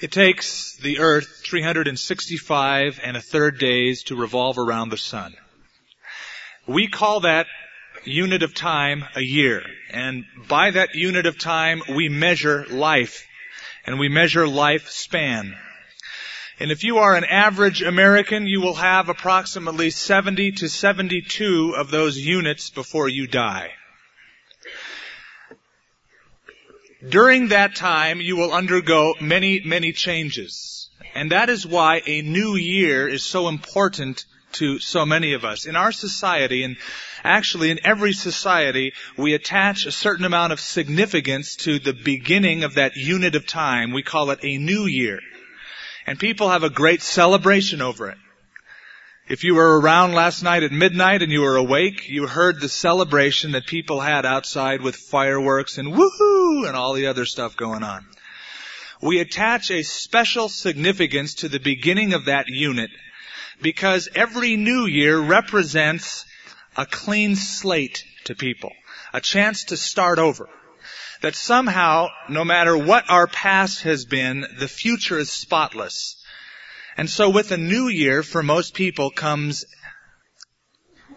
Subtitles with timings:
[0.00, 5.34] It takes the earth 365 and a third days to revolve around the sun.
[6.66, 7.46] We call that
[8.04, 9.62] unit of time a year.
[9.90, 13.26] And by that unit of time, we measure life.
[13.86, 15.56] And we measure lifespan.
[16.60, 21.90] And if you are an average American, you will have approximately 70 to 72 of
[21.90, 23.70] those units before you die.
[27.08, 30.88] During that time, you will undergo many, many changes.
[31.14, 35.66] And that is why a new year is so important to so many of us.
[35.66, 36.76] In our society, and
[37.24, 42.74] actually in every society, we attach a certain amount of significance to the beginning of
[42.74, 43.92] that unit of time.
[43.92, 45.18] We call it a new year.
[46.06, 48.18] And people have a great celebration over it.
[49.28, 52.68] If you were around last night at midnight and you were awake, you heard the
[52.68, 57.84] celebration that people had outside with fireworks and woohoo and all the other stuff going
[57.84, 58.04] on.
[59.00, 62.90] We attach a special significance to the beginning of that unit
[63.60, 66.24] because every new year represents
[66.76, 68.72] a clean slate to people,
[69.12, 70.48] a chance to start over.
[71.20, 76.21] That somehow, no matter what our past has been, the future is spotless
[76.96, 79.64] and so with a new year, for most people comes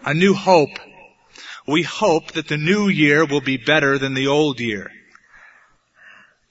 [0.04, 0.78] a new hope.
[1.66, 4.90] We hope that the new year will be better than the old year.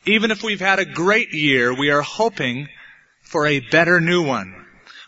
[0.05, 2.67] Even if we've had a great year, we are hoping
[3.21, 4.53] for a better new one.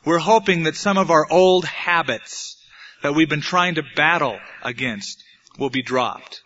[0.05, 2.55] We're hoping that some of our old habits
[3.03, 5.23] that we've been trying to battle against
[5.59, 6.41] will be dropped.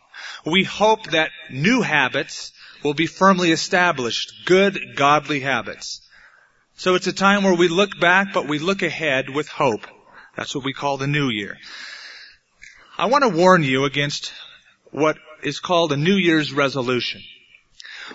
[0.46, 2.52] We hope that new habits
[2.84, 6.01] will be firmly established, good, godly habits.
[6.82, 9.86] So it's a time where we look back, but we look ahead with hope.
[10.36, 11.58] That's what we call the new year.
[12.98, 14.34] I want to warn you against
[14.90, 17.22] what is called a New Year's resolution.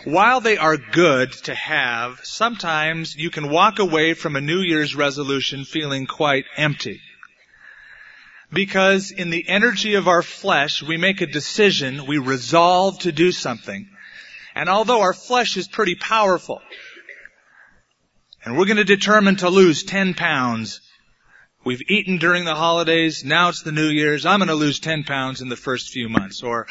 [0.03, 4.97] While they are good to have, sometimes you can walk away from a New Year's
[4.97, 7.01] resolution feeling quite empty.
[8.53, 13.31] Because in the energy of our flesh, we make a decision, we resolve to do
[13.31, 13.89] something.
[14.57, 16.61] And although our flesh is pretty powerful,
[18.47, 20.81] and we're going to determine to lose 10 pounds.
[21.65, 23.25] We've eaten during the holidays.
[23.25, 24.25] Now it's the New Year's.
[24.25, 26.45] I'm going to lose 10 pounds in the first few months.
[26.45, 26.69] Or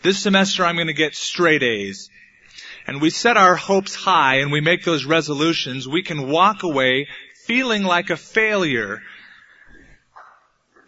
[0.00, 2.08] this semester I'm going to get straight A's.
[2.86, 5.88] And we set our hopes high and we make those resolutions.
[5.88, 7.08] We can walk away
[7.46, 9.02] feeling like a failure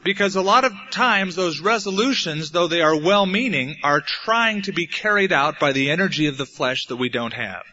[0.05, 4.87] because a lot of times those resolutions, though they are well-meaning, are trying to be
[4.87, 7.65] carried out by the energy of the flesh that we don't have.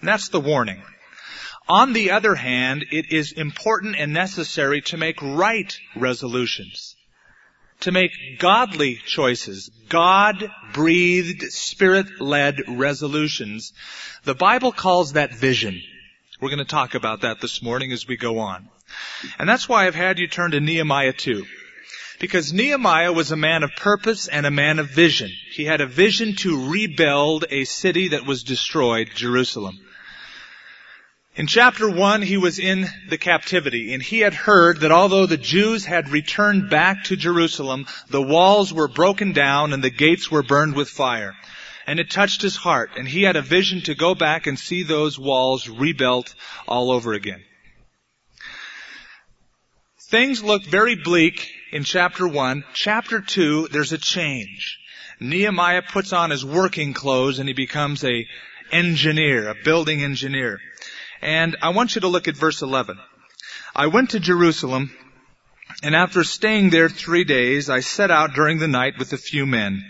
[0.00, 0.82] And that's the warning.
[1.68, 6.94] On the other hand, it is important and necessary to make right resolutions.
[7.80, 9.70] To make godly choices.
[9.88, 13.72] God-breathed, Spirit-led resolutions.
[14.24, 15.82] The Bible calls that vision.
[16.40, 18.68] We're going to talk about that this morning as we go on.
[19.38, 21.44] And that's why I've had you turn to Nehemiah 2.
[22.20, 25.30] Because Nehemiah was a man of purpose and a man of vision.
[25.52, 29.80] He had a vision to rebuild a city that was destroyed, Jerusalem.
[31.36, 35.36] In chapter 1, he was in the captivity, and he had heard that although the
[35.36, 40.42] Jews had returned back to Jerusalem, the walls were broken down and the gates were
[40.42, 41.34] burned with fire.
[41.86, 44.82] And it touched his heart, and he had a vision to go back and see
[44.82, 46.34] those walls rebuilt
[46.66, 47.44] all over again.
[50.08, 52.64] Things looked very bleak in chapter 1.
[52.72, 54.78] Chapter 2, there's a change.
[55.20, 58.26] Nehemiah puts on his working clothes and he becomes a
[58.72, 60.60] engineer, a building engineer.
[61.22, 62.98] And I want you to look at verse 11.
[63.74, 64.94] I went to Jerusalem,
[65.82, 69.46] and after staying there three days, I set out during the night with a few
[69.46, 69.84] men.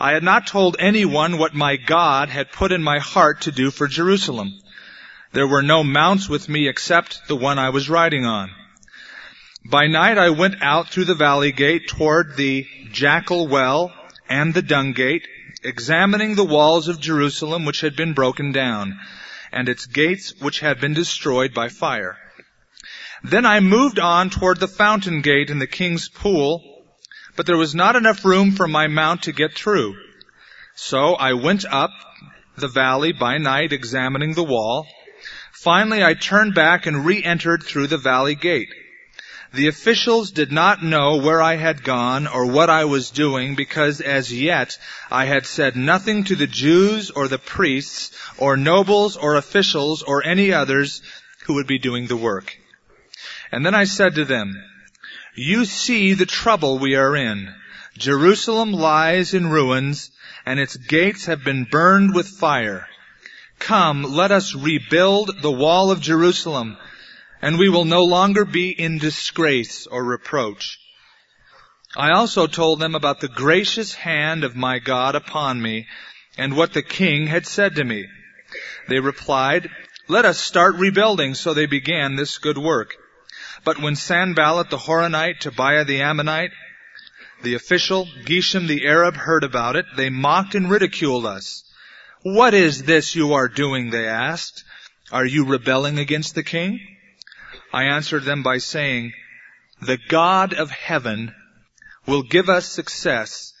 [0.00, 3.70] I had not told anyone what my God had put in my heart to do
[3.70, 4.52] for Jerusalem.
[5.32, 8.50] There were no mounts with me except the one I was riding on.
[9.64, 13.92] By night I went out through the valley gate toward the jackal well
[14.28, 15.26] and the dung gate,
[15.62, 18.98] examining the walls of Jerusalem which had been broken down
[19.54, 22.18] and its gates which had been destroyed by fire.
[23.22, 26.62] Then I moved on toward the fountain gate in the king's pool,
[27.36, 29.96] but there was not enough room for my mount to get through.
[30.74, 31.92] So I went up
[32.56, 34.86] the valley by night examining the wall.
[35.52, 38.68] Finally I turned back and re-entered through the valley gate.
[39.54, 44.00] The officials did not know where I had gone or what I was doing because
[44.00, 44.76] as yet
[45.12, 50.26] I had said nothing to the Jews or the priests or nobles or officials or
[50.26, 51.02] any others
[51.44, 52.58] who would be doing the work.
[53.52, 54.60] And then I said to them,
[55.36, 57.54] you see the trouble we are in.
[57.96, 60.10] Jerusalem lies in ruins
[60.44, 62.88] and its gates have been burned with fire.
[63.60, 66.76] Come, let us rebuild the wall of Jerusalem,
[67.44, 70.78] and we will no longer be in disgrace or reproach.
[71.94, 75.86] I also told them about the gracious hand of my God upon me,
[76.38, 78.06] and what the king had said to me.
[78.88, 79.68] They replied,
[80.08, 81.34] Let us start rebuilding.
[81.34, 82.94] So they began this good work.
[83.62, 86.52] But when Sanballat the Horonite, Tobiah the Ammonite,
[87.42, 91.62] the official, Geshem the Arab heard about it, they mocked and ridiculed us.
[92.22, 93.90] What is this you are doing?
[93.90, 94.64] They asked.
[95.12, 96.93] Are you rebelling against the king?
[97.74, 99.12] I answered them by saying,
[99.82, 101.34] the God of heaven
[102.06, 103.52] will give us success.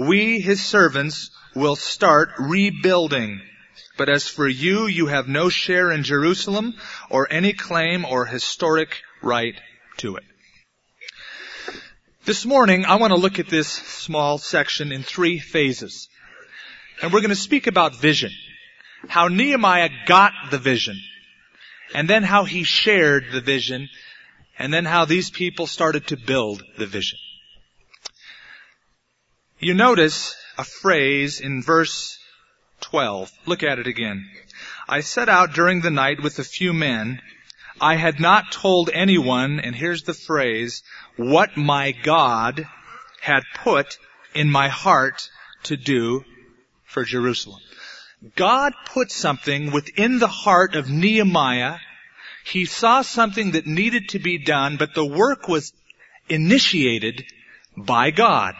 [0.00, 3.40] We, his servants, will start rebuilding.
[3.96, 6.74] But as for you, you have no share in Jerusalem
[7.08, 9.54] or any claim or historic right
[9.98, 10.24] to it.
[12.24, 16.08] This morning, I want to look at this small section in three phases.
[17.00, 18.32] And we're going to speak about vision.
[19.06, 20.96] How Nehemiah got the vision.
[21.94, 23.88] And then how he shared the vision.
[24.58, 27.18] And then how these people started to build the vision.
[29.58, 32.18] You notice a phrase in verse
[32.80, 33.30] 12.
[33.46, 34.28] Look at it again.
[34.88, 37.20] I set out during the night with a few men.
[37.80, 40.82] I had not told anyone, and here's the phrase,
[41.16, 42.66] what my God
[43.20, 43.98] had put
[44.34, 45.28] in my heart
[45.64, 46.24] to do
[46.84, 47.60] for Jerusalem.
[48.36, 51.78] God put something within the heart of Nehemiah.
[52.44, 55.72] He saw something that needed to be done, but the work was
[56.28, 57.24] initiated
[57.76, 58.54] by God.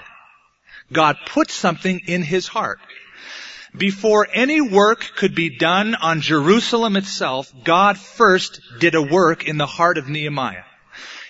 [0.92, 2.78] God put something in his heart.
[3.76, 9.58] Before any work could be done on Jerusalem itself, God first did a work in
[9.58, 10.64] the heart of Nehemiah.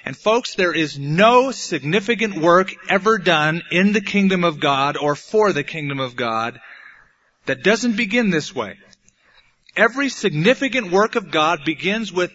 [0.04, 5.14] And folks, there is no significant work ever done in the kingdom of God or
[5.14, 6.58] for the kingdom of God
[7.46, 8.76] that doesn't begin this way.
[9.76, 12.32] Every significant work of God begins with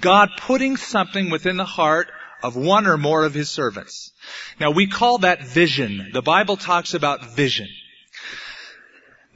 [0.00, 2.08] God putting something within the heart
[2.42, 4.12] of one or more of his servants.
[4.60, 6.10] Now we call that vision.
[6.12, 7.68] The Bible talks about vision.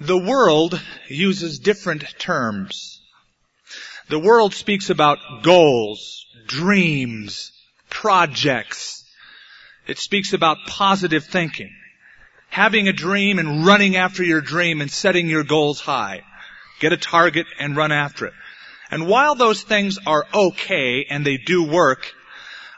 [0.00, 3.00] The world uses different terms.
[4.08, 7.52] The world speaks about goals, dreams,
[7.88, 9.04] projects.
[9.86, 11.70] It speaks about positive thinking
[12.52, 16.22] having a dream and running after your dream and setting your goals high.
[16.80, 18.34] Get a target and run after it.
[18.90, 22.12] And while those things are okay and they do work,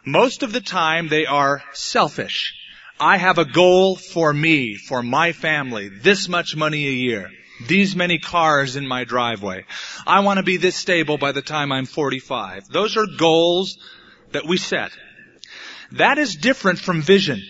[0.05, 2.55] most of the time they are selfish.
[3.01, 7.33] I have a goal for me, for my family, this much money a year,
[7.67, 9.65] these many cars in my driveway.
[10.07, 12.69] I want to be this stable by the time I'm 45.
[12.69, 13.77] Those are goals
[14.31, 14.93] that we set.
[15.91, 17.43] That is different from vision.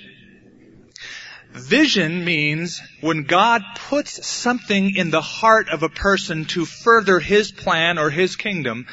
[1.54, 7.52] Vision means when God puts something in the heart of a person to further His
[7.52, 8.86] plan or His kingdom,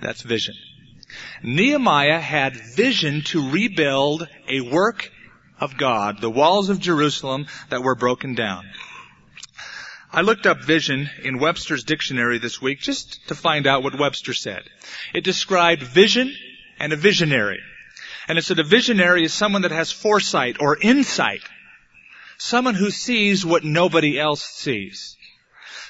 [0.00, 0.54] that's vision.
[1.42, 5.12] Nehemiah had vision to rebuild a work
[5.60, 8.64] of God, the walls of Jerusalem that were broken down.
[10.10, 14.32] I looked up vision in Webster's dictionary this week just to find out what Webster
[14.32, 14.62] said.
[15.12, 16.34] It described vision
[16.78, 17.60] and a visionary.
[18.28, 21.42] And it said a visionary is someone that has foresight or insight
[22.38, 25.16] Someone who sees what nobody else sees.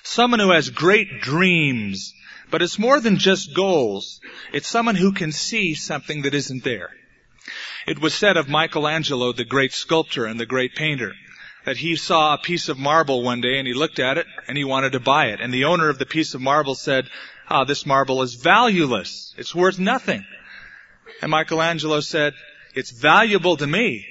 [0.02, 2.12] Someone who has great dreams.
[2.50, 4.20] But it's more than just goals.
[4.52, 6.90] It's someone who can see something that isn't there.
[7.87, 11.14] It was said of Michelangelo, the great sculptor and the great painter,
[11.64, 14.56] that he saw a piece of marble one day and he looked at it and
[14.56, 15.40] he wanted to buy it.
[15.40, 17.08] And the owner of the piece of marble said,
[17.49, 19.34] ah, this marble is valueless.
[19.38, 20.25] It's worth nothing.
[21.20, 22.34] And Michelangelo said,
[22.75, 24.06] it's valuable to me.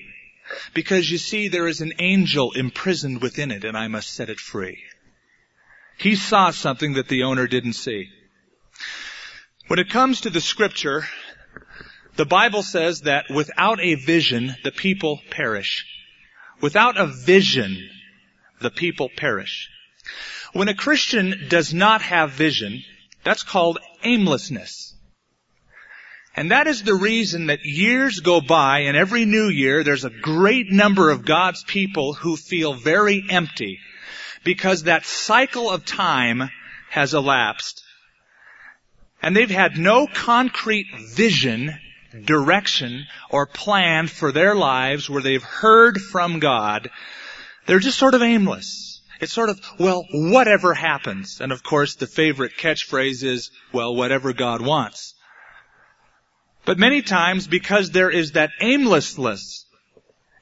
[0.74, 4.39] Because you see, there is an angel imprisoned within it and I must set it
[4.39, 4.84] free.
[5.98, 8.10] He saw something that the owner didn't see.
[9.67, 11.05] When it comes to the scripture,
[12.15, 15.86] the Bible says that without a vision, the people perish.
[16.60, 17.89] Without a vision,
[18.60, 19.70] the people perish.
[20.53, 22.84] When a Christian does not have vision,
[23.24, 24.90] that's called aimlessness.
[26.35, 30.09] And that is the reason that years go by and every new year there's a
[30.09, 33.79] great number of God's people who feel very empty
[34.43, 36.50] because that cycle of time
[36.89, 37.83] has elapsed.
[39.21, 41.77] And they've had no concrete vision,
[42.25, 46.89] direction, or plan for their lives where they've heard from God.
[47.67, 49.01] They're just sort of aimless.
[49.19, 51.39] It's sort of, well, whatever happens.
[51.41, 55.13] And of course the favorite catchphrase is, well, whatever God wants.
[56.63, 59.65] But many times, because there is that aimlessness,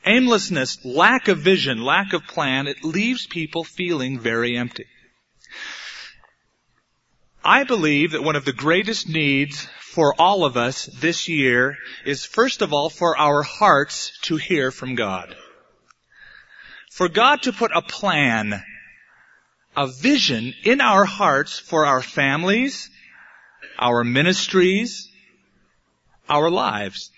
[0.05, 4.85] aimlessness, lack of vision, lack of plan, it leaves people feeling very empty.
[7.43, 12.25] I believe that one of the greatest needs for all of us this year is
[12.25, 15.35] first of all for our hearts to hear from God.
[16.91, 18.61] For God to put a plan,
[19.75, 22.89] a vision in our hearts for our families,
[23.79, 25.08] our ministries,
[26.29, 27.11] our lives.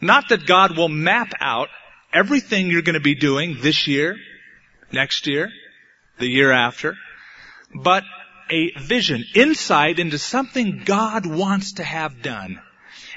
[0.00, 1.68] Not that God will map out
[2.12, 4.16] everything you're going to be doing this year,
[4.92, 5.50] next year,
[6.18, 6.96] the year after,
[7.74, 8.04] but
[8.50, 12.60] a vision, insight into something God wants to have done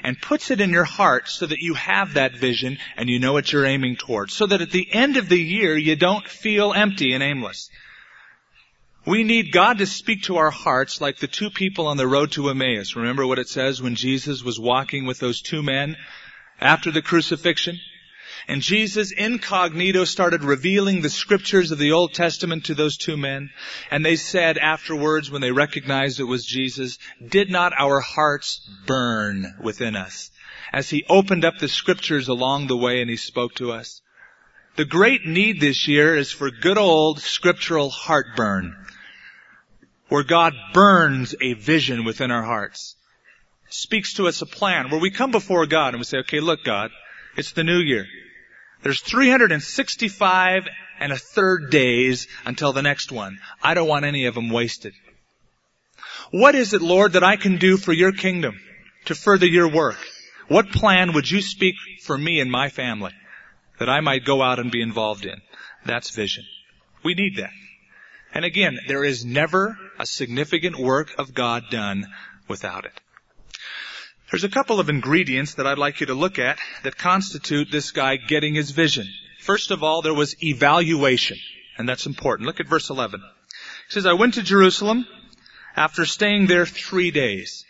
[0.02, 3.32] and puts it in your heart so that you have that vision and you know
[3.32, 4.34] what you're aiming towards.
[4.34, 7.70] So that at the end of the year you don't feel empty and aimless.
[9.04, 12.30] We need God to speak to our hearts like the two people on the road
[12.32, 12.94] to Emmaus.
[12.94, 15.96] Remember what it says when Jesus was walking with those two men
[16.60, 17.80] after the crucifixion?
[18.46, 23.50] And Jesus incognito started revealing the scriptures of the Old Testament to those two men.
[23.90, 29.58] And they said afterwards when they recognized it was Jesus, did not our hearts burn
[29.62, 30.30] within us
[30.72, 34.00] as he opened up the scriptures along the way and he spoke to us?
[34.74, 38.74] The great need this year is for good old scriptural heartburn,
[40.12, 42.96] where God burns a vision within our hearts,
[43.70, 46.62] speaks to us a plan, where we come before God and we say, okay, look
[46.64, 46.90] God,
[47.34, 48.04] it's the new year.
[48.82, 50.68] There's 365
[51.00, 53.38] and a third days until the next one.
[53.62, 54.92] I don't want any of them wasted.
[56.30, 58.60] What is it, Lord, that I can do for your kingdom
[59.06, 59.96] to further your work?
[60.46, 63.12] What plan would you speak for me and my family
[63.78, 65.40] that I might go out and be involved in?
[65.86, 66.44] That's vision.
[67.02, 67.52] We need that.
[68.34, 72.08] And again, there is never a significant work of God done
[72.48, 73.00] without it.
[74.30, 77.92] There's a couple of ingredients that I'd like you to look at that constitute this
[77.92, 79.06] guy getting his vision.
[79.40, 81.38] First of all, there was evaluation,
[81.78, 82.48] and that's important.
[82.48, 83.20] Look at verse 11.
[83.20, 85.06] He says, I went to Jerusalem
[85.76, 87.64] after staying there three days.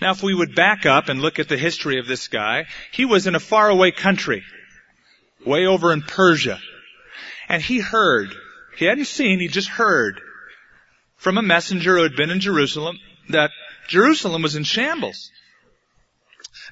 [0.00, 3.04] Now, if we would back up and look at the history of this guy, he
[3.04, 4.44] was in a faraway country,
[5.44, 6.60] way over in Persia.
[7.48, 8.32] And he heard,
[8.76, 10.20] he hadn't seen, he just heard
[11.24, 13.00] from a messenger who had been in Jerusalem
[13.30, 13.50] that
[13.88, 15.30] Jerusalem was in shambles.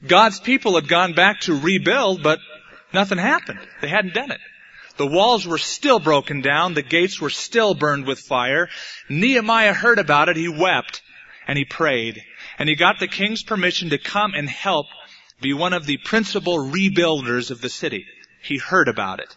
[0.07, 2.39] God's people had gone back to rebuild, but
[2.93, 3.61] nothing happened.
[3.81, 4.41] They hadn't done it.
[4.99, 6.75] The walls were still broken down.
[6.75, 8.69] The gates were still burned with fire.
[9.09, 10.37] Nehemiah heard about it.
[10.37, 11.01] He wept
[11.49, 12.23] and he prayed.
[12.59, 14.87] And he got the king's permission to come and help
[15.41, 18.05] be one of the principal rebuilders of the city.
[18.43, 19.35] He heard about it.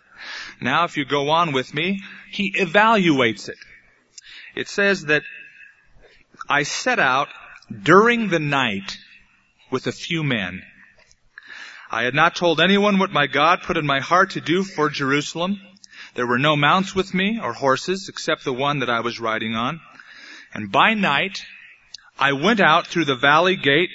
[0.59, 3.57] Now, if you go on with me, he evaluates it.
[4.55, 5.23] It says that
[6.49, 7.27] I set out
[7.83, 8.97] during the night
[9.69, 10.61] with a few men.
[11.91, 14.89] I had not told anyone what my God put in my heart to do for
[14.89, 15.59] Jerusalem.
[16.13, 19.55] There were no mounts with me or horses except the one that I was riding
[19.55, 19.81] on.
[20.53, 21.43] And by night,
[22.17, 23.89] I went out through the valley gate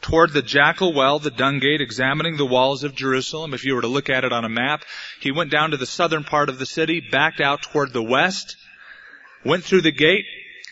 [0.00, 3.54] toward the jackal well, the dung gate, examining the walls of Jerusalem.
[3.54, 4.84] If you were to look at it on a map,
[5.20, 8.56] he went down to the southern part of the city, backed out toward the west,
[9.44, 10.26] went through the gate,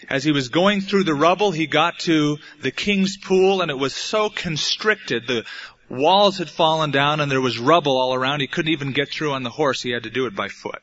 [0.09, 3.79] as he was going through the rubble, he got to the king's pool and it
[3.79, 5.27] was so constricted.
[5.27, 5.45] The
[5.89, 8.41] walls had fallen down and there was rubble all around.
[8.41, 9.83] He couldn't even get through on the horse.
[9.83, 10.83] He had to do it by foot.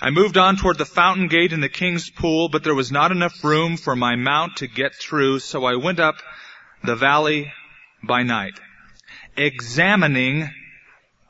[0.00, 3.12] I moved on toward the fountain gate in the king's pool, but there was not
[3.12, 6.16] enough room for my mount to get through, so I went up
[6.82, 7.52] the valley
[8.02, 8.58] by night,
[9.36, 10.50] examining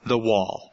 [0.06, 0.72] the wall.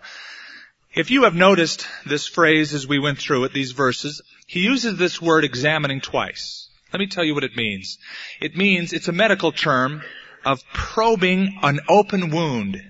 [0.96, 4.98] If you have noticed this phrase as we went through it, these verses, he uses
[4.98, 6.69] this word examining twice.
[6.91, 8.00] Let me tell you what it means.
[8.41, 10.01] It means it's a medical term
[10.43, 12.81] of probing an open wound.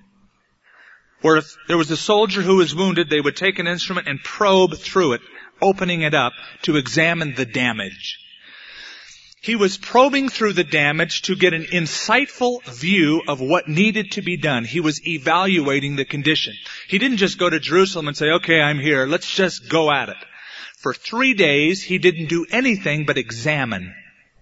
[1.21, 4.23] Where if there was a soldier who was wounded, they would take an instrument and
[4.23, 5.21] probe through it,
[5.61, 8.17] opening it up to examine the damage.
[9.41, 14.21] He was probing through the damage to get an insightful view of what needed to
[14.21, 14.65] be done.
[14.65, 16.53] He was evaluating the condition.
[16.87, 20.09] He didn't just go to Jerusalem and say, okay, I'm here, let's just go at
[20.09, 20.17] it.
[20.79, 23.93] For three days, he didn't do anything but examine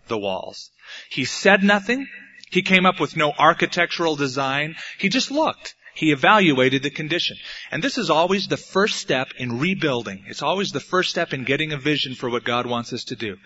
[0.07, 0.71] the walls.
[1.09, 2.07] He said nothing.
[2.49, 4.75] He came up with no architectural design.
[4.97, 5.75] He just looked.
[5.97, 7.37] He evaluated the condition.
[7.71, 10.25] And this is always the first step in rebuilding.
[10.27, 13.15] It's always the first step in getting a vision for what God wants us to
[13.15, 13.37] do.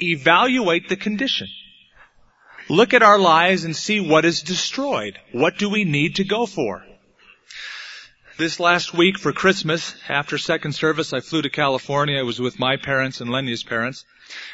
[0.00, 1.48] Evaluate the condition.
[2.68, 5.18] Look at our lives and see what is destroyed.
[5.32, 6.85] What do we need to go for?
[8.38, 12.18] This last week for Christmas, after second service, I flew to California.
[12.18, 14.04] I was with my parents and Lenya's parents.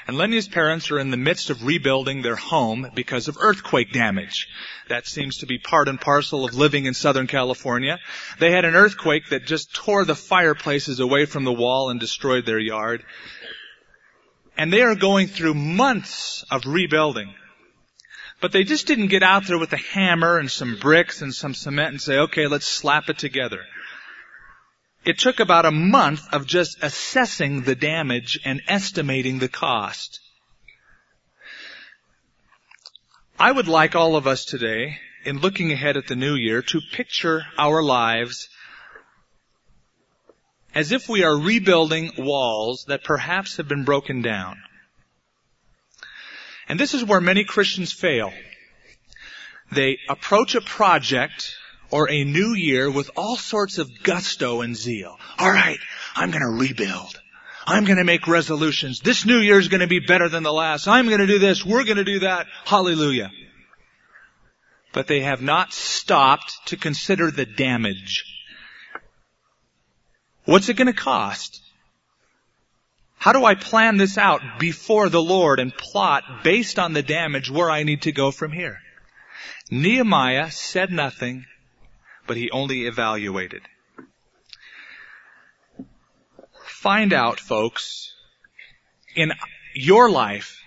[0.07, 4.47] And Lenya's parents are in the midst of rebuilding their home because of earthquake damage.
[4.89, 7.99] That seems to be part and parcel of living in Southern California.
[8.39, 12.47] They had an earthquake that just tore the fireplaces away from the wall and destroyed
[12.47, 13.03] their yard.
[14.57, 17.35] And they are going through months of rebuilding.
[18.42, 21.54] But they just didn't get out there with a hammer and some bricks and some
[21.54, 23.61] cement and say, okay, let's slap it together.
[25.04, 30.18] It took about a month of just assessing the damage and estimating the cost.
[33.38, 36.80] I would like all of us today, in looking ahead at the new year, to
[36.92, 38.49] picture our lives
[40.75, 44.56] as if we are rebuilding walls that perhaps have been broken down.
[46.69, 48.33] And this is where many Christians fail.
[49.73, 51.57] They approach a project
[51.90, 55.19] or a new year with all sorts of gusto and zeal.
[55.40, 55.78] Alright,
[56.14, 57.21] I'm gonna rebuild.
[57.66, 59.00] I'm gonna make resolutions.
[59.00, 60.88] This new year is gonna be better than the last.
[60.88, 61.64] I'm gonna do this.
[61.64, 62.47] We're gonna do that.
[62.64, 63.31] Hallelujah.
[64.92, 68.25] But they have not stopped to consider the damage.
[70.45, 71.61] What's it gonna cost?
[73.23, 77.49] How do I plan this out before the Lord and plot based on the damage
[77.49, 78.81] where I need to go from here?
[79.71, 81.47] Nehemiah said nothing,
[82.26, 83.62] but he only evaluated.
[86.67, 88.12] Find out, folks,
[89.14, 89.31] in
[89.76, 90.61] your life,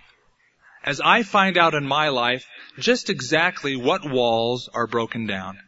[0.82, 2.46] as I find out in my life,
[2.78, 5.58] just exactly what walls are broken down.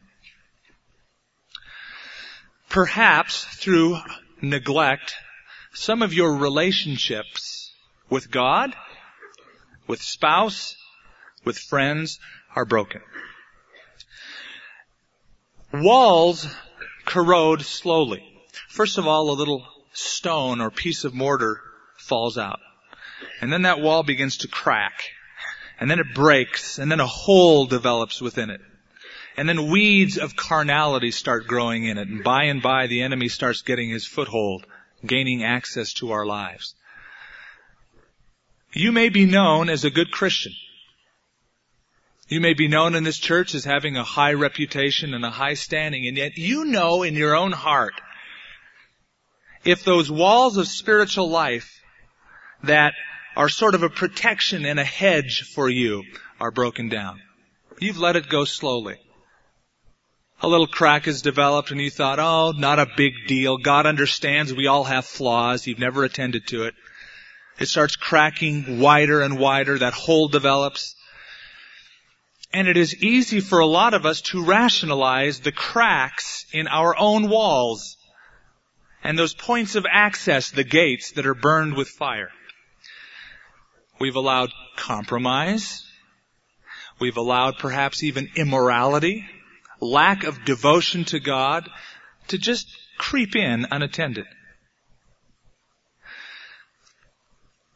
[2.70, 3.98] Perhaps through
[4.40, 5.14] neglect,
[5.72, 7.72] some of your relationships
[8.10, 8.74] with God,
[9.86, 10.76] with spouse,
[11.44, 12.18] with friends
[12.54, 13.00] are broken.
[15.72, 16.46] Walls
[17.04, 18.22] corrode slowly.
[18.68, 21.60] First of all, a little stone or piece of mortar
[21.96, 22.60] falls out.
[23.40, 25.04] And then that wall begins to crack.
[25.80, 26.78] And then it breaks.
[26.78, 28.60] And then a hole develops within it.
[29.36, 32.08] And then weeds of carnality start growing in it.
[32.08, 34.66] And by and by the enemy starts getting his foothold,
[35.04, 36.74] gaining access to our lives.
[38.72, 40.52] You may be known as a good Christian.
[42.28, 45.54] You may be known in this church as having a high reputation and a high
[45.54, 47.94] standing, and yet you know in your own heart
[49.64, 51.80] if those walls of spiritual life
[52.62, 52.94] that
[53.36, 56.04] are sort of a protection and a hedge for you
[56.40, 57.20] are broken down.
[57.80, 58.96] You've let it go slowly.
[60.40, 63.56] A little crack has developed and you thought, oh, not a big deal.
[63.58, 65.66] God understands we all have flaws.
[65.66, 66.74] You've never attended to it.
[67.58, 69.78] It starts cracking wider and wider.
[69.78, 70.94] That hole develops.
[72.52, 76.96] And it is easy for a lot of us to rationalize the cracks in our
[76.96, 77.96] own walls
[79.02, 82.30] and those points of access, the gates that are burned with fire.
[84.00, 85.84] We've allowed compromise.
[87.00, 89.24] We've allowed perhaps even immorality,
[89.80, 91.68] lack of devotion to God
[92.28, 94.26] to just creep in unattended.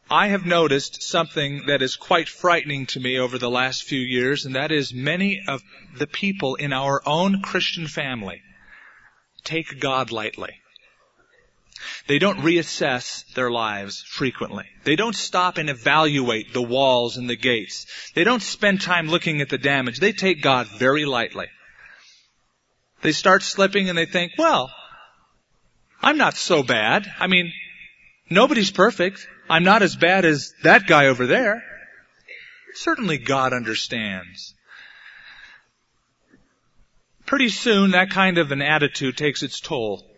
[0.09, 4.45] I have noticed something that is quite frightening to me over the last few years,
[4.45, 5.63] and that is many of
[5.97, 8.41] the people in our own Christian family
[9.43, 10.59] take God lightly.
[12.07, 14.65] They don't reassess their lives frequently.
[14.83, 17.85] They don't stop and evaluate the walls and the gates.
[18.13, 19.99] They don't spend time looking at the damage.
[19.99, 21.47] They take God very lightly.
[23.03, 24.71] They start slipping and they think, well,
[26.01, 27.05] I'm not so bad.
[27.19, 27.51] I mean,
[28.29, 29.27] nobody's perfect.
[29.49, 31.61] I'm not as bad as that guy over there.
[32.75, 34.55] Certainly God understands.
[37.25, 40.09] Pretty soon that kind of an attitude takes its toll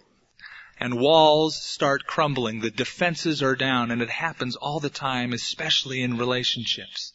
[0.79, 2.59] and walls start crumbling.
[2.59, 7.13] The defenses are down and it happens all the time, especially in relationships.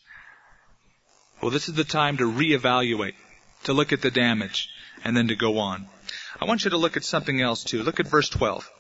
[1.41, 3.15] Well, this is the time to reevaluate,
[3.65, 4.69] to look at the damage,
[5.05, 5.87] and then to go on.
[6.41, 7.83] I want you to look at something else too.
[7.83, 8.71] Look at verse 12.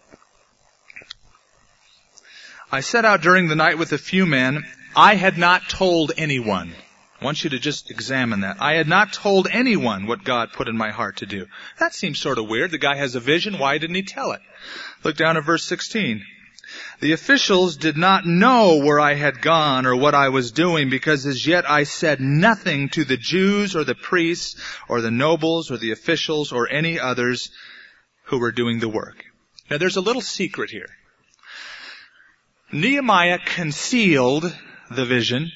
[2.72, 4.64] I set out during the night with a few men.
[4.94, 6.72] I had not told anyone.
[7.20, 8.62] I want you to just examine that.
[8.62, 11.46] I had not told anyone what God put in my heart to do.
[11.78, 12.70] That seems sort of weird.
[12.70, 13.58] The guy has a vision.
[13.58, 14.40] Why didn't he tell it?
[15.04, 16.24] Look down at verse 16.
[17.00, 21.24] The officials did not know where I had gone or what I was doing because
[21.24, 25.78] as yet I said nothing to the Jews or the priests or the nobles or
[25.78, 27.50] the officials or any others
[28.24, 29.24] who were doing the work.
[29.70, 30.90] Now there's a little secret here.
[32.70, 34.54] Nehemiah concealed
[34.90, 35.50] the vision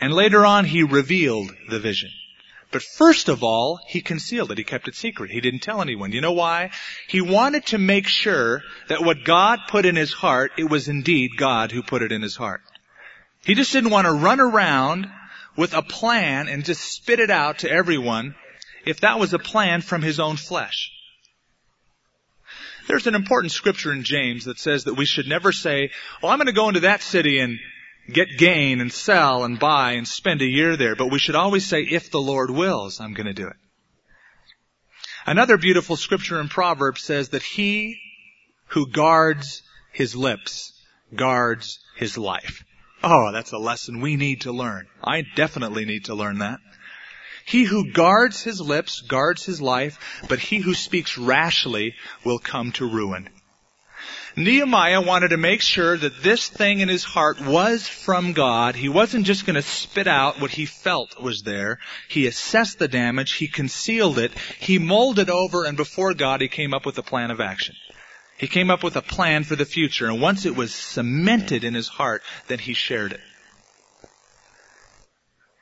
[0.00, 2.10] and later on, he revealed the vision.
[2.70, 4.58] But first of all, he concealed it.
[4.58, 5.30] He kept it secret.
[5.30, 6.12] He didn't tell anyone.
[6.12, 6.70] You know why?
[7.08, 11.30] He wanted to make sure that what God put in his heart, it was indeed
[11.38, 12.60] God who put it in his heart.
[13.44, 15.06] He just didn't want to run around
[15.56, 18.34] with a plan and just spit it out to everyone
[18.84, 20.92] if that was a plan from his own flesh.
[22.86, 25.90] There's an important scripture in James that says that we should never say,
[26.22, 27.58] well, I'm going to go into that city and
[28.12, 31.66] get gain and sell and buy and spend a year there, but we should always
[31.66, 33.56] say, if the Lord wills, I'm going to do it.
[35.26, 38.00] Another beautiful scripture in Proverbs says that he
[38.68, 40.72] who guards his lips
[41.14, 42.64] guards his life.
[43.02, 44.86] Oh, that's a lesson we need to learn.
[45.02, 46.58] I definitely need to learn that.
[47.44, 51.94] He who guards his lips guards his life, but he who speaks rashly
[52.24, 53.30] will come to ruin.
[54.38, 58.76] Nehemiah wanted to make sure that this thing in his heart was from God.
[58.76, 61.80] He wasn't just going to spit out what he felt was there.
[62.08, 66.46] He assessed the damage, he concealed it, he mulled it over, and before God he
[66.46, 67.74] came up with a plan of action.
[68.38, 71.74] He came up with a plan for the future, and once it was cemented in
[71.74, 73.20] his heart, then he shared it.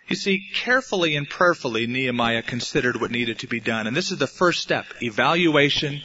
[0.08, 3.86] You see, carefully and prayerfully, Nehemiah considered what needed to be done.
[3.86, 6.02] And this is the first step, evaluation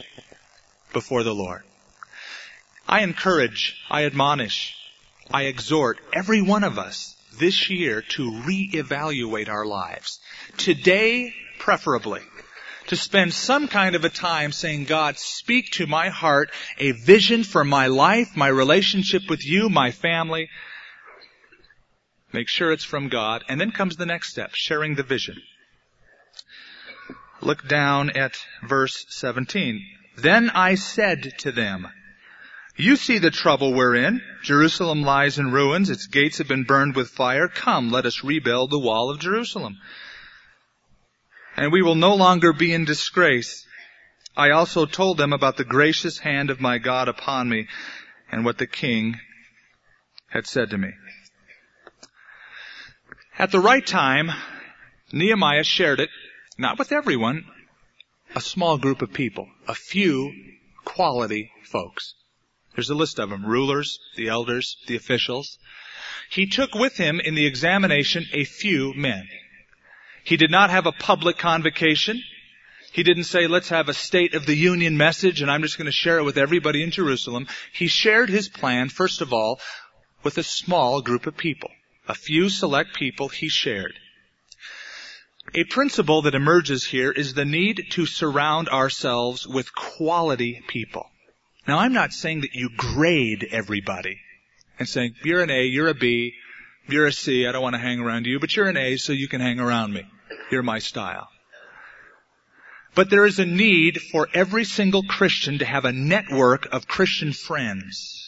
[0.94, 1.62] before the Lord.
[2.92, 4.76] I encourage, I admonish,
[5.30, 10.20] I exhort every one of us this year to reevaluate our lives.
[10.58, 12.20] Today, preferably,
[12.88, 17.44] to spend some kind of a time saying, God, speak to my heart a vision
[17.44, 20.50] for my life, my relationship with you, my family.
[22.30, 23.42] Make sure it's from God.
[23.48, 25.40] And then comes the next step, sharing the vision.
[27.40, 29.82] Look down at verse 17.
[30.18, 31.88] Then I said to them,
[32.76, 34.20] you see the trouble we're in.
[34.42, 35.90] Jerusalem lies in ruins.
[35.90, 37.48] Its gates have been burned with fire.
[37.48, 39.78] Come, let us rebuild the wall of Jerusalem.
[41.56, 43.66] And we will no longer be in disgrace.
[44.36, 47.68] I also told them about the gracious hand of my God upon me
[48.30, 49.20] and what the king
[50.28, 50.92] had said to me.
[53.38, 54.30] At the right time,
[55.12, 56.08] Nehemiah shared it,
[56.56, 57.44] not with everyone,
[58.34, 60.32] a small group of people, a few
[60.86, 62.14] quality folks.
[62.74, 63.44] There's a list of them.
[63.44, 65.58] Rulers, the elders, the officials.
[66.30, 69.28] He took with him in the examination a few men.
[70.24, 72.22] He did not have a public convocation.
[72.92, 75.86] He didn't say, let's have a State of the Union message and I'm just going
[75.86, 77.48] to share it with everybody in Jerusalem.
[77.72, 79.60] He shared his plan, first of all,
[80.22, 81.70] with a small group of people.
[82.08, 83.98] A few select people he shared.
[85.54, 91.10] A principle that emerges here is the need to surround ourselves with quality people.
[91.66, 94.18] Now I'm not saying that you grade everybody
[94.78, 96.34] and saying, you're an A, you're a B,
[96.88, 99.12] you're a C, I don't want to hang around you, but you're an A so
[99.12, 100.04] you can hang around me.
[100.50, 101.28] You're my style.
[102.94, 107.32] But there is a need for every single Christian to have a network of Christian
[107.32, 108.21] friends.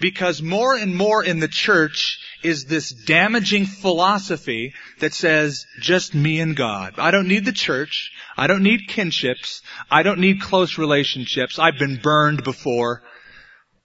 [0.00, 6.40] Because more and more in the church is this damaging philosophy that says, just me
[6.40, 6.94] and God.
[6.98, 8.12] I don't need the church.
[8.36, 9.62] I don't need kinships.
[9.90, 11.58] I don't need close relationships.
[11.58, 13.02] I've been burned before.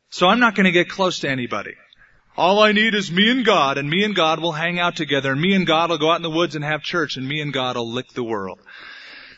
[0.09, 1.73] So I'm not going to get close to anybody.
[2.37, 5.33] All I need is me and God, and me and God will hang out together,
[5.33, 7.41] and me and God will go out in the woods and have church, and me
[7.41, 8.59] and God will lick the world.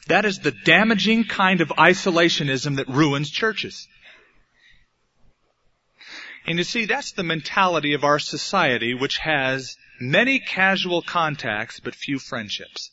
[0.08, 3.88] That is the damaging kind of isolationism that ruins churches.
[6.46, 11.96] And you see, that's the mentality of our society, which has many casual contacts but
[11.96, 12.92] few friendships.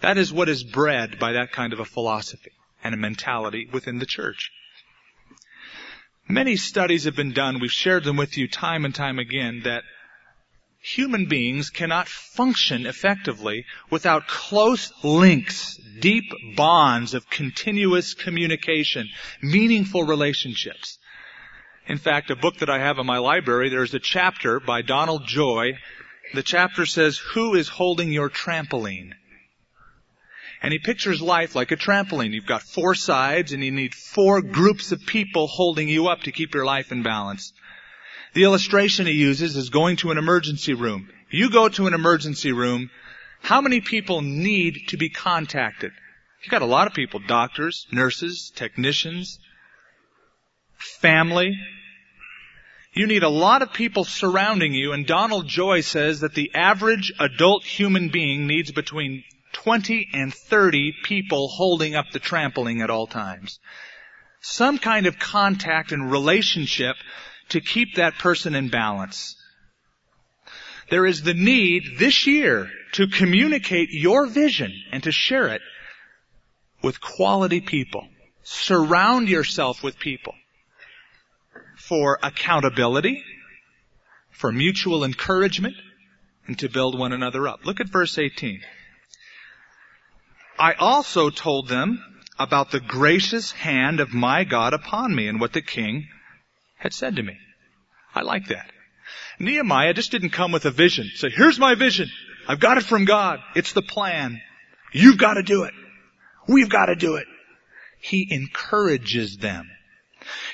[0.00, 3.98] That is what is bred by that kind of a philosophy and a mentality within
[3.98, 4.52] the church.
[6.28, 9.82] Many studies have been done, we've shared them with you time and time again, that
[10.80, 19.08] human beings cannot function effectively without close links, deep bonds of continuous communication,
[19.42, 20.98] meaningful relationships.
[21.86, 25.26] In fact, a book that I have in my library, there's a chapter by Donald
[25.26, 25.76] Joy.
[26.32, 29.12] The chapter says, Who is holding your trampoline?
[30.62, 32.32] And he pictures life like a trampoline.
[32.32, 36.32] You've got four sides and you need four groups of people holding you up to
[36.32, 37.52] keep your life in balance.
[38.32, 41.10] The illustration he uses is going to an emergency room.
[41.30, 42.90] You go to an emergency room,
[43.42, 45.92] how many people need to be contacted?
[46.42, 49.38] You've got a lot of people, doctors, nurses, technicians,
[50.78, 51.58] family.
[52.94, 57.12] You need a lot of people surrounding you, and Donald Joy says that the average
[57.18, 63.08] adult human being needs between 20 and 30 people holding up the trampoline at all
[63.08, 63.58] times.
[64.40, 66.94] Some kind of contact and relationship
[67.48, 69.34] to keep that person in balance.
[70.88, 75.62] There is the need this year to communicate your vision and to share it
[76.80, 78.06] with quality people.
[78.44, 80.34] Surround yourself with people
[81.88, 83.22] for accountability,
[84.30, 85.74] for mutual encouragement,
[86.46, 87.64] and to build one another up.
[87.64, 88.60] Look at verse 18.
[90.58, 92.02] I also told them
[92.38, 96.08] about the gracious hand of my God upon me and what the king
[96.76, 97.36] had said to me.
[98.14, 98.70] I like that.
[99.38, 101.10] Nehemiah just didn't come with a vision.
[101.14, 102.08] Say, here's my vision.
[102.48, 103.40] I've got it from God.
[103.54, 104.40] It's the plan.
[104.92, 105.74] You've got to do it.
[106.46, 107.26] We've got to do it.
[108.00, 109.68] He encourages them.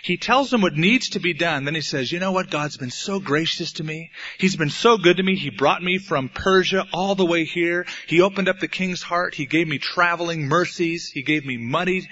[0.02, 1.64] He tells them what needs to be done.
[1.64, 2.50] Then he says, you know what?
[2.50, 4.11] God's been so gracious to me.
[4.38, 5.37] He's been so good to me.
[5.37, 7.87] He brought me from Persia all the way here.
[8.06, 9.35] He opened up the king's heart.
[9.35, 11.11] He gave me traveling mercies.
[11.12, 12.09] He gave me money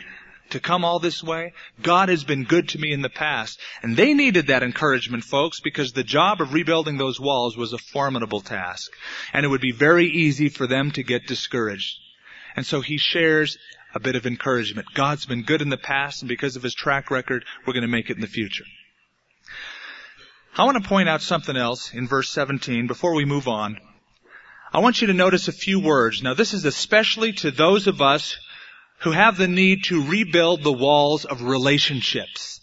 [0.51, 1.53] to come all this way.
[1.83, 3.61] God has been good to me in the past.
[3.83, 7.79] And they needed that encouragement, folks, because the job of rebuilding those walls was a
[7.79, 8.91] formidable task.
[9.33, 11.99] And it would be very easy for them to get discouraged.
[12.57, 13.59] And so he shares
[13.95, 14.89] a bit of encouragement.
[14.95, 17.89] God's been good in the past, and because of his track record, we're going to
[17.89, 18.65] make it in the future.
[20.57, 23.79] I want to point out something else in verse 17 before we move on.
[24.73, 26.23] I want you to notice a few words.
[26.23, 28.37] Now this is especially to those of us
[29.01, 32.58] who have the need to rebuild the walls of relationships.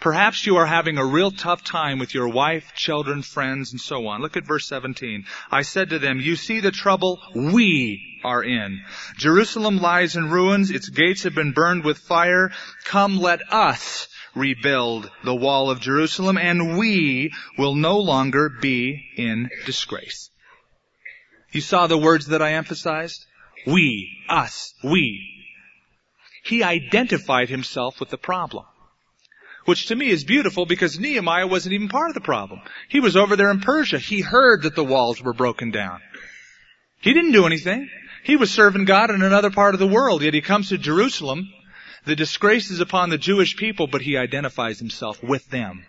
[0.00, 4.06] Perhaps you are having a real tough time with your wife, children, friends, and so
[4.06, 4.22] on.
[4.22, 5.26] Look at verse 17.
[5.50, 8.80] I said to them, you see the trouble we are in.
[9.18, 10.70] Jerusalem lies in ruins.
[10.70, 12.50] Its gates have been burned with fire.
[12.84, 19.50] Come let us rebuild the wall of Jerusalem and we will no longer be in
[19.66, 20.30] disgrace.
[21.52, 23.26] You saw the words that I emphasized?
[23.66, 25.26] We, us, we.
[26.42, 28.64] He identified himself with the problem.
[29.64, 32.60] Which to me is beautiful because Nehemiah wasn't even part of the problem.
[32.88, 33.98] He was over there in Persia.
[33.98, 36.00] He heard that the walls were broken down.
[37.00, 37.88] He didn't do anything.
[38.24, 41.48] He was serving God in another part of the world, yet he comes to Jerusalem.
[42.06, 45.84] The disgrace is upon the Jewish people, but he identifies himself with them.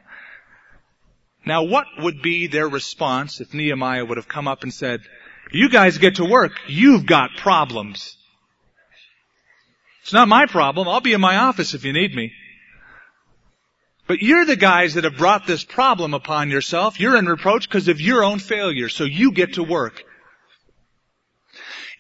[1.46, 5.02] Now what would be their response if Nehemiah would have come up and said,
[5.52, 6.54] you guys get to work.
[6.68, 8.18] You've got problems.
[10.04, 10.88] It's not my problem.
[10.88, 12.32] I'll be in my office if you need me.
[14.12, 17.00] But you're the guys that have brought this problem upon yourself.
[17.00, 20.04] You're in reproach because of your own failure, so you get to work.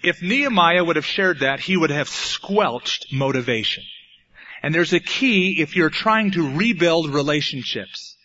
[0.03, 3.85] If Nehemiah would have shared that, he would have squelched motivation.
[4.61, 8.17] And there's a key if you're trying to rebuild relationships.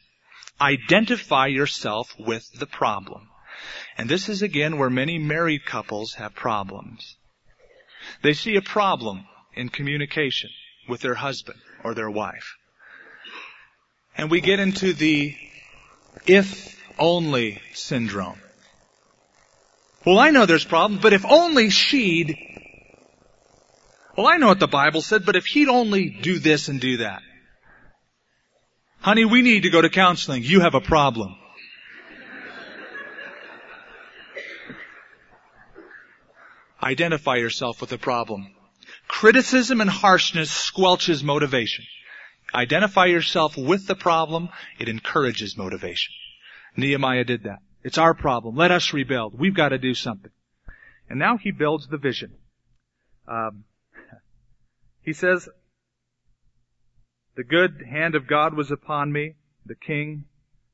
[0.61, 3.29] Identify yourself with the problem.
[3.97, 7.19] And this is again where many married couples have problems.
[8.25, 10.51] They see a problem in communication
[10.89, 12.57] with their husband or their wife.
[14.17, 15.37] And we get into the
[16.27, 18.41] if only syndrome.
[20.05, 22.37] Well, I know there's problems, but if only she'd,
[24.17, 26.99] well, I know what the Bible said, but if he'd only do this and do
[26.99, 27.23] that.
[29.01, 30.43] Honey, we need to go to counseling.
[30.43, 31.37] You have a problem.
[36.83, 38.55] Identify yourself with the problem.
[39.09, 41.85] Criticism and harshness squelches motivation.
[42.57, 44.49] Identify yourself with the problem.
[44.79, 46.15] It encourages motivation.
[46.75, 47.59] Nehemiah did that.
[47.85, 48.57] It's our problem.
[48.57, 49.39] Let us rebuild.
[49.39, 50.33] We've got to do something.
[51.09, 52.33] And now he builds the vision.
[53.29, 53.65] Um,
[55.03, 55.49] he says,
[57.37, 59.35] the good hand of God was upon me.
[59.67, 60.25] The king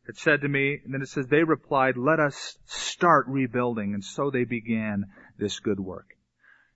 [0.07, 3.95] had said to me, and then it says, they replied, let us start rebuilding.
[3.95, 5.07] And so they began
[5.39, 6.07] this good work.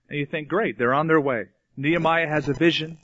[0.09, 1.45] And you think, great, they're on their way.
[1.77, 2.97] Nehemiah has a vision.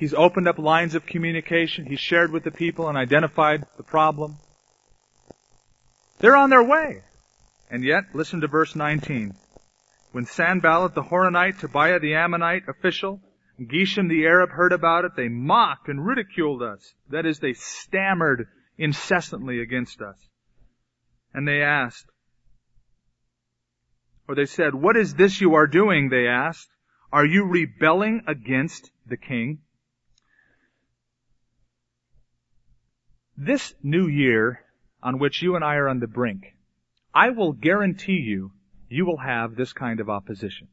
[0.00, 1.84] He's opened up lines of communication.
[1.84, 4.38] He's shared with the people and identified the problem.
[6.20, 7.02] They're on their way.
[7.70, 9.34] And yet, listen to verse 19.
[10.12, 13.20] When Sanballat the Horonite, Tobiah the Ammonite official,
[13.58, 16.94] and Geshem the Arab heard about it, they mocked and ridiculed us.
[17.10, 20.16] That is, they stammered incessantly against us.
[21.34, 22.06] And they asked,
[24.26, 26.08] or they said, what is this you are doing?
[26.08, 26.70] They asked.
[27.12, 29.58] Are you rebelling against the king?
[33.42, 34.60] This new year
[35.02, 36.54] on which you and I are on the brink,
[37.14, 38.52] I will guarantee you,
[38.90, 40.68] you will have this kind of opposition.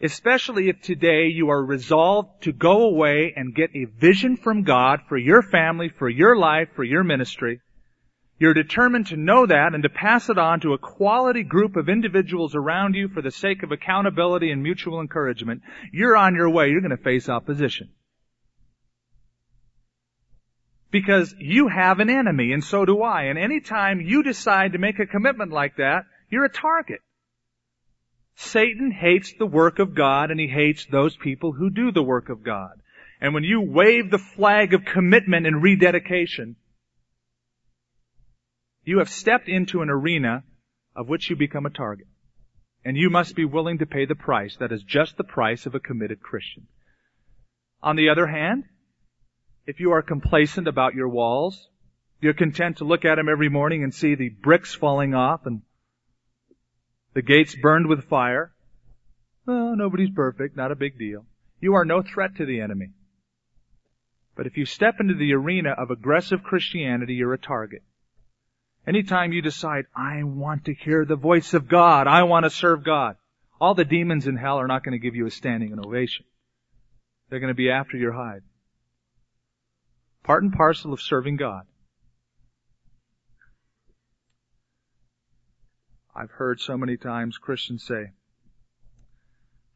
[0.00, 5.00] Especially if today you are resolved to go away and get a vision from God
[5.06, 7.60] for your family, for your life, for your ministry,
[8.38, 11.90] you're determined to know that and to pass it on to a quality group of
[11.90, 15.60] individuals around you for the sake of accountability and mutual encouragement.
[15.92, 16.70] You're on your way.
[16.70, 17.90] You're going to face opposition.
[20.92, 23.24] Because you have an enemy and so do I.
[23.24, 27.00] And anytime you decide to make a commitment like that, you're a target.
[28.36, 32.28] Satan hates the work of God and he hates those people who do the work
[32.28, 32.80] of God.
[33.20, 36.56] And when you wave the flag of commitment and rededication,
[38.84, 40.44] you have stepped into an arena
[40.94, 42.06] of which you become a target.
[42.84, 45.74] And you must be willing to pay the price that is just the price of
[45.74, 46.66] a committed Christian.
[47.82, 48.64] On the other hand,
[49.66, 51.68] if you are complacent about your walls,
[52.22, 55.60] You're content to look at them every morning and see the bricks falling off and
[57.14, 58.52] the gates burned with fire.
[59.44, 61.26] Nobody's perfect, not a big deal.
[61.60, 62.90] You are no threat to the enemy.
[64.36, 67.82] But if you step into the arena of aggressive Christianity, you're a target.
[68.86, 72.84] Anytime you decide, I want to hear the voice of God, I want to serve
[72.84, 73.16] God,
[73.60, 76.24] all the demons in hell are not going to give you a standing ovation.
[77.28, 78.42] They're going to be after your hide.
[80.24, 81.62] Part and parcel of serving God.
[86.14, 88.12] I've heard so many times Christians say,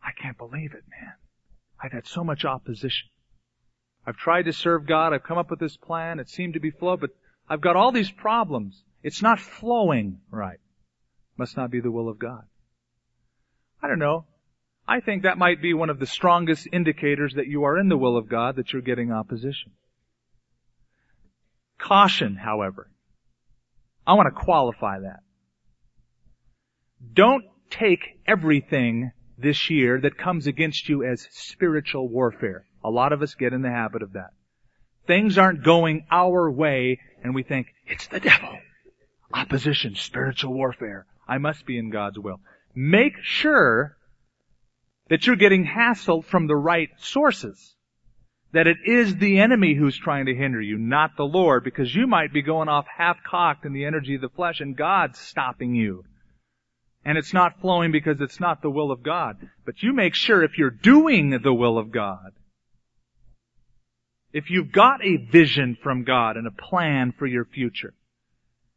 [0.02, 1.14] I can't believe it, man.
[1.82, 3.08] I've had so much opposition.
[4.06, 5.12] I've tried to serve God.
[5.12, 6.20] I've come up with this plan.
[6.20, 7.10] It seemed to be flow, but
[7.48, 8.84] I've got all these problems.
[9.02, 10.60] It's not flowing right.
[11.36, 12.44] Must not be the will of God.
[13.82, 14.26] I don't know.
[14.86, 17.96] I think that might be one of the strongest indicators that you are in the
[17.96, 19.72] will of God, that you're getting opposition.
[21.78, 22.90] Caution, however.
[24.06, 25.20] I want to qualify that.
[27.12, 32.66] Don't take everything this year that comes against you as spiritual warfare.
[32.82, 34.30] A lot of us get in the habit of that.
[35.06, 38.56] Things aren't going our way and we think, it's the devil.
[39.32, 41.06] Opposition, spiritual warfare.
[41.26, 42.40] I must be in God's will.
[42.74, 43.96] Make sure
[45.08, 47.75] that you're getting hassled from the right sources.
[48.56, 52.06] That it is the enemy who's trying to hinder you, not the Lord, because you
[52.06, 56.04] might be going off half-cocked in the energy of the flesh and God's stopping you.
[57.04, 59.36] And it's not flowing because it's not the will of God.
[59.66, 62.32] But you make sure if you're doing the will of God,
[64.32, 67.92] if you've got a vision from God and a plan for your future,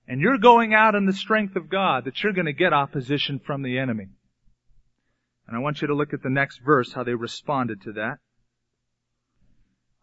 [0.09, 3.39] and you're going out in the strength of God, that you're going to get opposition
[3.39, 4.07] from the enemy.
[5.47, 8.17] And I want you to look at the next verse, how they responded to that.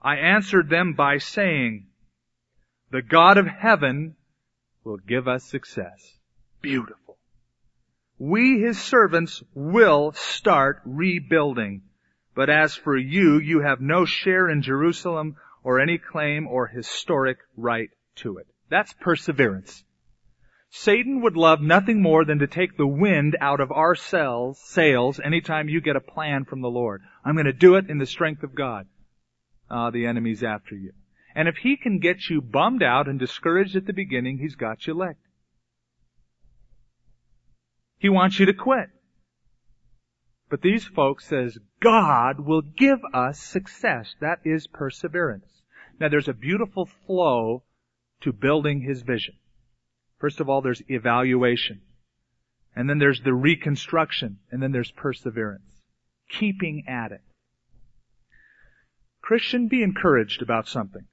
[0.07, 1.89] I answered them by saying,
[2.93, 4.15] the God of heaven
[4.85, 6.17] will give us success.
[6.63, 7.19] Beautiful.
[8.17, 11.83] We, his servants, will start rebuilding.
[12.37, 17.39] But as for you, you have no share in Jerusalem or any claim or historic
[17.57, 17.91] right
[18.23, 18.47] to it.
[18.71, 19.83] That's perseverance.
[20.71, 25.19] Satan would love nothing more than to take the wind out of our sails, sails
[25.19, 27.03] anytime you get a plan from the Lord.
[27.25, 28.87] I'm going to do it in the strength of God.
[29.71, 30.93] Ah, the enemy's after you.
[31.35, 34.87] And if he can get you bummed out and discouraged at the beginning, he's got
[34.87, 35.21] you licked.
[37.99, 38.89] He wants you to quit.
[40.49, 44.15] But these folks says, God will give us success.
[44.21, 45.63] That is perseverance.
[45.99, 47.65] Now there's a beautiful flow
[48.21, 49.35] to building his vision.
[50.19, 51.83] First of all, there's evaluation.
[52.75, 54.39] And then there's the reconstruction.
[54.51, 55.83] And then there's perseverance.
[56.31, 57.23] Keeping at it.
[59.27, 61.05] Christian, be encouraged about something.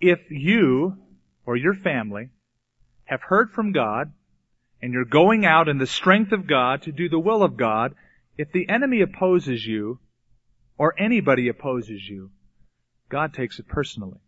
[0.00, 0.96] If you
[1.44, 2.30] or your family
[3.04, 4.14] have heard from God
[4.80, 7.94] and you're going out in the strength of God to do the will of God,
[8.38, 9.98] if the enemy opposes you
[10.78, 12.30] or anybody opposes you,
[13.10, 14.20] God takes it personally.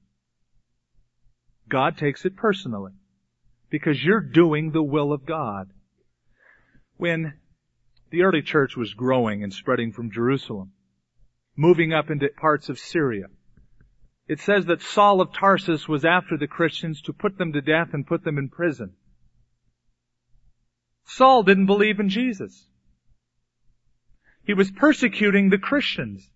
[1.70, 2.92] God takes it personally.
[3.70, 5.70] Because you're doing the will of God.
[6.98, 7.32] When
[8.10, 10.72] the early church was growing and spreading from Jerusalem,
[11.56, 13.26] moving up into parts of Syria,
[14.28, 17.88] it says that Saul of Tarsus was after the Christians to put them to death
[17.92, 18.94] and put them in prison.
[21.06, 22.68] Saul didn't believe in Jesus.
[24.44, 26.28] He was persecuting the Christians.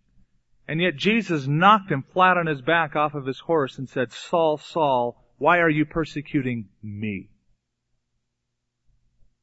[0.68, 4.12] And yet Jesus knocked him flat on his back off of his horse and said,
[4.12, 7.30] Saul, Saul, why are you persecuting me?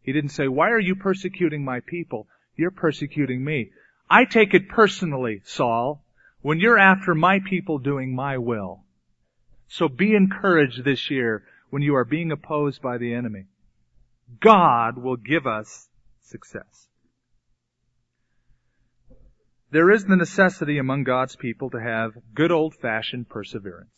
[0.04, 2.30] He didn't say, why are you persecuting my people?
[2.56, 3.72] You're persecuting me.
[4.10, 6.04] I take it personally, Saul,
[6.42, 8.84] when you're after my people doing my will.
[9.68, 13.46] So be encouraged this year when you are being opposed by the enemy.
[14.40, 15.90] God will give us
[16.22, 16.88] success.
[19.72, 23.92] There is the necessity among God's people to have good old fashioned perseverance.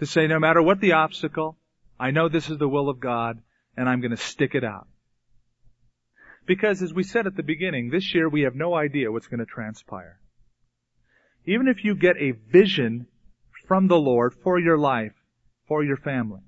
[0.00, 1.56] To say no matter what the obstacle,
[2.00, 3.40] I know this is the will of God
[3.76, 4.88] and I'm going to stick it out.
[6.46, 9.40] Because as we said at the beginning, this year we have no idea what's going
[9.40, 10.20] to transpire.
[11.46, 13.06] Even if you get a vision
[13.66, 15.14] from the Lord for your life,
[15.66, 16.42] for your family,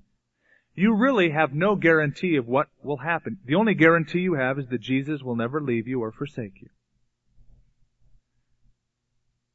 [0.75, 3.39] you really have no guarantee of what will happen.
[3.45, 6.69] The only guarantee you have is that Jesus will never leave you or forsake you.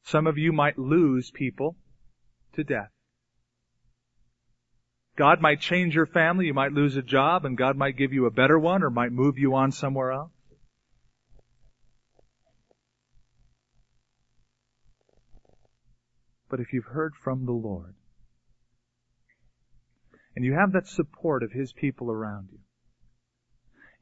[0.03, 1.77] Some of you might lose people
[2.55, 2.92] to death.
[5.15, 8.25] God might change your family, you might lose a job, and God might give you
[8.25, 10.31] a better one or might move you on somewhere else.
[16.49, 17.95] But if you've heard from the Lord,
[20.35, 22.59] And you have that support of His people around you.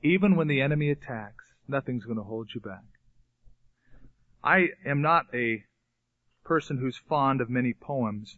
[0.01, 2.83] Even when the enemy attacks, nothing's going to hold you back.
[4.43, 5.63] I am not a
[6.43, 8.37] person who's fond of many poems,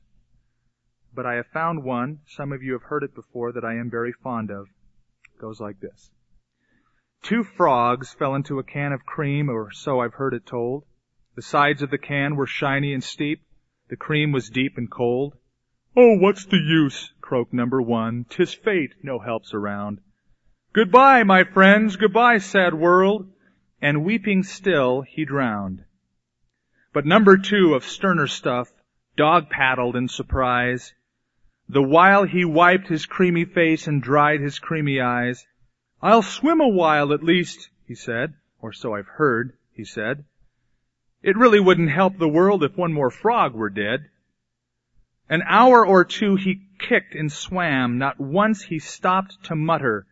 [1.16, 3.90] but I have found one, some of you have heard it before, that I am
[3.90, 4.68] very fond of.
[5.36, 6.12] It goes like this.
[7.22, 10.86] Two frogs fell into a can of cream, or so I've heard it told.
[11.36, 13.42] The sides of the can were shiny and steep.
[13.90, 15.36] The cream was deep and cold.
[15.96, 17.14] Oh, what's the use?
[17.22, 18.26] croaked number one.
[18.30, 20.00] Tis fate, no help's around.
[20.74, 23.32] Goodbye, my friends, goodbye, sad world.
[23.82, 25.84] And weeping still, he drowned.
[26.94, 28.72] But number two of sterner stuff
[29.16, 30.94] dog paddled in surprise.
[31.74, 35.48] The while he wiped his creamy face and dried his creamy eyes.
[36.04, 40.24] I'll swim a while at least, he said, or so I've heard, he said.
[41.24, 44.12] It really wouldn't help the world if one more frog were dead.
[45.28, 50.06] An hour or two he kicked and swam, not once he stopped to mutter,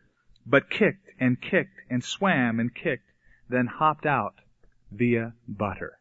[0.48, 3.12] but kicked and kicked and swam and kicked,
[3.50, 4.34] then hopped out
[4.92, 6.00] via butter.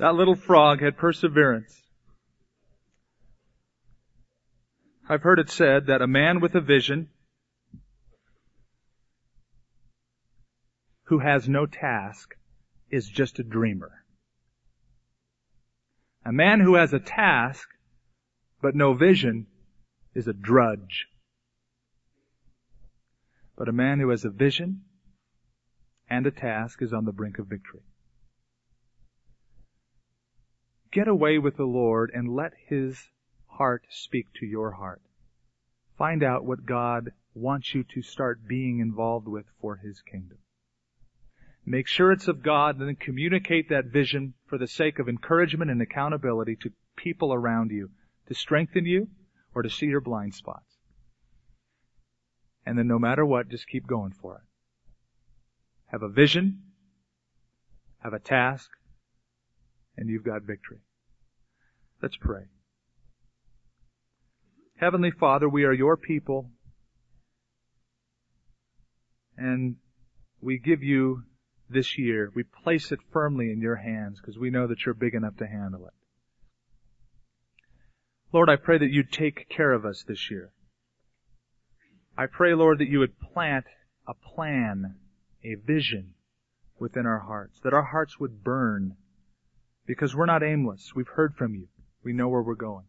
[0.00, 1.78] That little frog had perseverance.
[5.06, 7.10] I've heard it said that a man with a vision
[11.02, 12.34] who has no task
[12.90, 13.90] is just a dreamer.
[16.24, 17.68] A man who has a task
[18.62, 19.48] but no vision
[20.14, 21.08] is a drudge.
[23.54, 24.80] But a man who has a vision
[26.08, 27.82] and a task is on the brink of victory.
[30.92, 33.08] Get away with the Lord and let His
[33.46, 35.02] heart speak to your heart.
[35.96, 40.38] Find out what God wants you to start being involved with for His kingdom.
[41.64, 45.70] Make sure it's of God and then communicate that vision for the sake of encouragement
[45.70, 47.90] and accountability to people around you
[48.26, 49.08] to strengthen you
[49.54, 50.78] or to see your blind spots.
[52.66, 54.42] And then no matter what, just keep going for it.
[55.86, 56.62] Have a vision,
[57.98, 58.70] have a task,
[59.96, 60.80] and you've got victory.
[62.02, 62.44] Let's pray.
[64.76, 66.50] Heavenly Father, we are your people,
[69.36, 69.76] and
[70.40, 71.24] we give you
[71.68, 72.32] this year.
[72.34, 75.46] We place it firmly in your hands because we know that you're big enough to
[75.46, 75.92] handle it.
[78.32, 80.52] Lord, I pray that you'd take care of us this year.
[82.16, 83.66] I pray, Lord, that you would plant
[84.06, 84.96] a plan,
[85.44, 86.14] a vision
[86.78, 88.96] within our hearts, that our hearts would burn
[89.90, 90.94] because we're not aimless.
[90.94, 91.66] We've heard from you.
[92.04, 92.84] We know where we're going.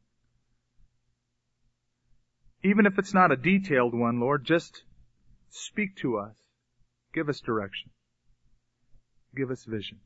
[2.63, 4.83] Even if it's not a detailed one, Lord, just
[5.49, 6.35] speak to us.
[7.11, 7.89] Give us direction.
[9.35, 9.97] Give us vision.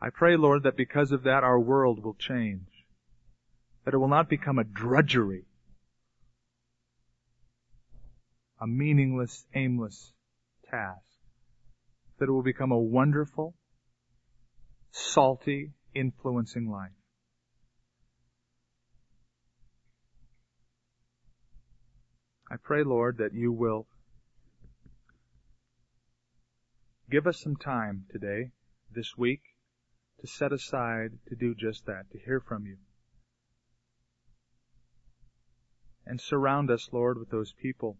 [0.00, 2.66] I pray, Lord, that because of that our world will change.
[3.84, 5.44] That it will not become a drudgery.
[8.60, 10.12] A meaningless, aimless
[10.68, 11.06] task.
[12.18, 13.54] That it will become a wonderful,
[14.92, 16.92] salty, influencing life.
[22.50, 23.86] I pray, Lord, that you will
[27.12, 28.52] Give us some time today,
[28.90, 29.42] this week,
[30.20, 32.78] to set aside to do just that, to hear from you.
[36.06, 37.98] And surround us, Lord, with those people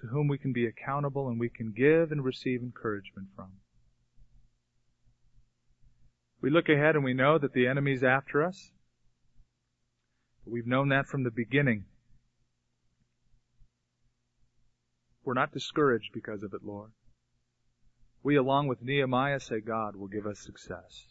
[0.00, 3.52] to whom we can be accountable and we can give and receive encouragement from.
[6.40, 8.70] We look ahead and we know that the enemy's after us.
[10.44, 11.84] But we've known that from the beginning.
[15.24, 16.92] We're not discouraged because of it, Lord
[18.22, 21.06] we, along with Nehemiah, say God will give us success.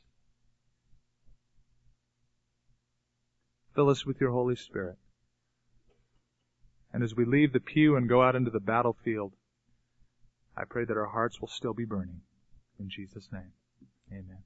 [3.73, 4.97] Fill us with your Holy Spirit.
[6.93, 9.33] And as we leave the pew and go out into the battlefield,
[10.55, 12.21] I pray that our hearts will still be burning.
[12.79, 13.53] In Jesus' name,
[14.11, 14.43] amen.